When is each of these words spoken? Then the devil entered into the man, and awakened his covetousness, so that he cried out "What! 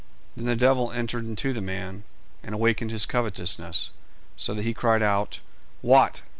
Then 0.35 0.47
the 0.47 0.55
devil 0.55 0.91
entered 0.91 1.25
into 1.25 1.53
the 1.53 1.61
man, 1.61 2.05
and 2.41 2.55
awakened 2.55 2.89
his 2.89 3.05
covetousness, 3.05 3.91
so 4.35 4.55
that 4.55 4.63
he 4.63 4.73
cried 4.73 5.03
out 5.03 5.41
"What! 5.83 6.23